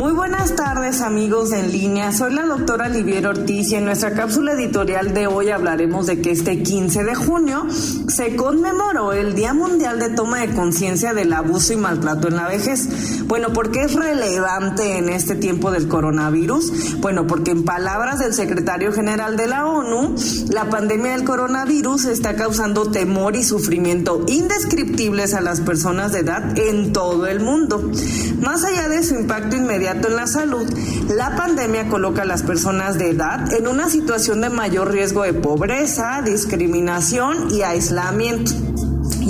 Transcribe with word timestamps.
Muy 0.00 0.12
buenas 0.12 0.56
tardes 0.56 1.02
amigos 1.02 1.52
en 1.52 1.72
línea, 1.72 2.10
soy 2.10 2.32
la 2.32 2.46
doctora 2.46 2.88
Livier 2.88 3.26
Ortiz 3.26 3.70
y 3.70 3.74
en 3.74 3.84
nuestra 3.84 4.14
cápsula 4.14 4.52
editorial 4.52 5.12
de 5.12 5.26
hoy 5.26 5.50
hablaremos 5.50 6.06
de 6.06 6.22
que 6.22 6.30
este 6.30 6.62
15 6.62 7.04
de 7.04 7.14
junio 7.14 7.66
se 8.08 8.34
conmemoró 8.34 9.12
el 9.12 9.34
Día 9.34 9.52
Mundial 9.52 9.98
de 9.98 10.08
Toma 10.08 10.38
de 10.38 10.54
Conciencia 10.54 11.12
del 11.12 11.34
Abuso 11.34 11.74
y 11.74 11.76
Maltrato 11.76 12.28
en 12.28 12.36
la 12.36 12.48
Vejez. 12.48 13.26
Bueno, 13.26 13.52
¿por 13.52 13.72
qué 13.72 13.82
es 13.82 13.94
relevante 13.94 14.96
en 14.96 15.10
este 15.10 15.34
tiempo 15.34 15.70
del 15.70 15.86
coronavirus? 15.86 16.98
Bueno, 17.00 17.26
porque 17.26 17.50
en 17.50 17.66
palabras 17.66 18.20
del 18.20 18.32
secretario 18.32 18.94
general 18.94 19.36
de 19.36 19.48
la 19.48 19.66
ONU, 19.66 20.14
la 20.48 20.70
pandemia 20.70 21.12
del 21.12 21.24
coronavirus 21.24 22.06
está 22.06 22.36
causando 22.36 22.90
temor 22.90 23.36
y 23.36 23.44
sufrimiento 23.44 24.24
indescriptibles 24.28 25.34
a 25.34 25.42
las 25.42 25.60
personas 25.60 26.12
de 26.12 26.20
edad 26.20 26.58
en 26.58 26.94
todo 26.94 27.26
el 27.26 27.40
mundo. 27.40 27.90
Más 28.40 28.64
allá 28.64 28.88
de 28.88 29.02
su 29.02 29.14
impacto 29.14 29.56
inmediato, 29.56 29.89
en 29.92 30.16
la 30.16 30.26
salud, 30.26 30.68
la 31.08 31.36
pandemia 31.36 31.88
coloca 31.88 32.22
a 32.22 32.24
las 32.24 32.42
personas 32.42 32.96
de 32.98 33.10
edad 33.10 33.52
en 33.52 33.66
una 33.66 33.88
situación 33.88 34.40
de 34.40 34.50
mayor 34.50 34.92
riesgo 34.92 35.24
de 35.24 35.34
pobreza, 35.34 36.22
discriminación 36.22 37.48
y 37.50 37.62
aislamiento 37.62 38.52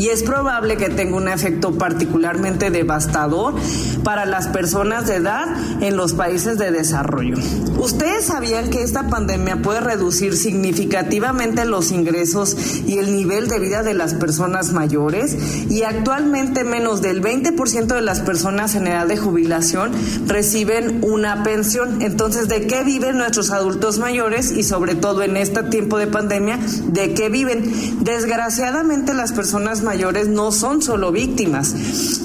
y 0.01 0.09
es 0.09 0.23
probable 0.23 0.79
que 0.79 0.89
tenga 0.89 1.17
un 1.17 1.29
efecto 1.29 1.73
particularmente 1.73 2.71
devastador 2.71 3.55
para 4.03 4.25
las 4.25 4.49
personas 4.49 5.07
de 5.07 5.17
edad 5.17 5.47
en 5.83 5.95
los 5.95 6.15
países 6.15 6.57
de 6.57 6.71
desarrollo. 6.71 7.37
¿Ustedes 7.79 8.25
sabían 8.25 8.71
que 8.71 8.83
esta 8.83 9.09
pandemia 9.09 9.61
puede 9.61 9.81
reducir 9.81 10.39
significativamente 10.39 11.67
los 11.67 11.93
ingresos 11.93 12.57
y 12.87 12.97
el 12.97 13.15
nivel 13.15 13.49
de 13.49 13.59
vida 13.59 13.83
de 13.83 13.93
las 13.93 14.15
personas 14.15 14.73
mayores? 14.73 15.37
Y 15.69 15.83
actualmente 15.83 16.65
menos 16.65 17.03
del 17.03 17.23
20% 17.23 17.87
de 17.87 18.01
las 18.01 18.21
personas 18.21 18.75
en 18.77 18.87
edad 18.87 19.07
de 19.07 19.19
jubilación 19.19 19.93
reciben 20.27 21.01
una 21.03 21.43
pensión. 21.43 22.01
Entonces, 22.01 22.49
¿de 22.49 22.67
qué 22.67 22.85
viven 22.85 23.19
nuestros 23.19 23.51
adultos 23.51 23.99
mayores 23.99 24.51
y 24.51 24.63
sobre 24.63 24.95
todo 24.95 25.23
en 25.23 25.37
este 25.37 25.63
tiempo 25.65 25.99
de 25.99 26.07
pandemia, 26.07 26.59
de 26.87 27.13
qué 27.13 27.29
viven? 27.29 28.03
Desgraciadamente 28.03 29.13
las 29.13 29.33
personas 29.33 29.83
mayores 29.83 29.90
no 30.29 30.53
son 30.53 30.83
solo 30.83 31.11
víctimas, 31.11 31.75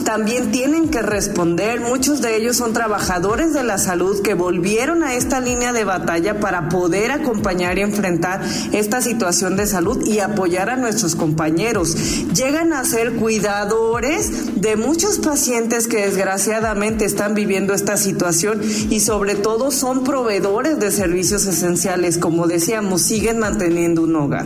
también 0.03 0.51
tienen 0.51 0.89
que 0.89 1.01
responder. 1.01 1.81
Muchos 1.81 2.21
de 2.21 2.37
ellos 2.37 2.57
son 2.57 2.73
trabajadores 2.73 3.53
de 3.53 3.63
la 3.63 3.77
salud 3.77 4.21
que 4.21 4.35
volvieron 4.35 5.03
a 5.03 5.15
esta 5.15 5.39
línea 5.39 5.73
de 5.73 5.83
batalla 5.83 6.39
para 6.39 6.69
poder 6.69 7.11
acompañar 7.11 7.77
y 7.77 7.81
enfrentar 7.81 8.41
esta 8.71 9.01
situación 9.01 9.55
de 9.55 9.65
salud 9.65 10.05
y 10.05 10.19
apoyar 10.19 10.69
a 10.69 10.75
nuestros 10.75 11.15
compañeros. 11.15 11.95
Llegan 12.33 12.71
a 12.71 12.85
ser 12.85 13.13
cuidadores 13.13 14.61
de 14.61 14.75
muchos 14.75 15.17
pacientes 15.17 15.87
que 15.87 16.05
desgraciadamente 16.05 17.05
están 17.05 17.33
viviendo 17.33 17.73
esta 17.73 17.97
situación 17.97 18.61
y 18.89 18.99
sobre 18.99 19.35
todo 19.35 19.71
son 19.71 20.03
proveedores 20.03 20.79
de 20.79 20.91
servicios 20.91 21.45
esenciales, 21.47 22.17
como 22.17 22.47
decíamos, 22.47 23.01
siguen 23.01 23.39
manteniendo 23.39 24.03
un 24.03 24.15
hogar. 24.15 24.45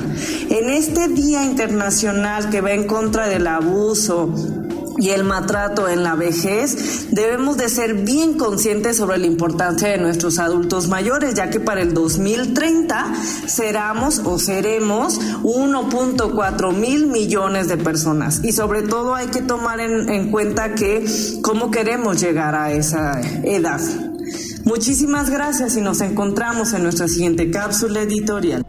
En 0.50 0.70
este 0.70 1.10
Día 1.10 1.44
Internacional 1.44 2.50
que 2.50 2.62
va 2.62 2.72
en 2.72 2.86
contra 3.10 3.28
del 3.28 3.48
abuso 3.48 4.32
y 5.00 5.10
el 5.10 5.24
maltrato 5.24 5.90
en 5.90 6.04
la 6.04 6.14
vejez, 6.14 7.08
debemos 7.10 7.58
de 7.58 7.68
ser 7.70 7.96
bien 7.96 8.38
conscientes 8.38 8.98
sobre 8.98 9.18
la 9.18 9.26
importancia 9.26 9.88
de 9.88 9.98
nuestros 9.98 10.38
adultos 10.38 10.90
mayores, 10.90 11.34
ya 11.34 11.50
que 11.50 11.60
para 11.60 11.82
el 11.82 11.96
2030 11.96 13.12
seramos 13.48 14.20
o 14.26 14.38
seremos 14.38 15.20
1.4 15.42 16.74
mil 16.76 17.08
millones 17.08 17.68
de 17.68 17.78
personas. 17.78 18.42
Y 18.44 18.52
sobre 18.52 18.84
todo 18.84 19.16
hay 19.16 19.30
que 19.30 19.42
tomar 19.42 19.80
en, 19.80 20.08
en 20.08 20.30
cuenta 20.30 20.76
que 20.76 21.04
cómo 21.42 21.72
queremos 21.72 22.22
llegar 22.22 22.54
a 22.54 22.74
esa 22.74 23.20
edad. 23.44 23.82
Muchísimas 24.66 25.32
gracias 25.32 25.76
y 25.78 25.82
nos 25.82 26.00
encontramos 26.02 26.74
en 26.74 26.84
nuestra 26.84 27.08
siguiente 27.08 27.50
cápsula 27.50 28.04
editorial. 28.04 28.64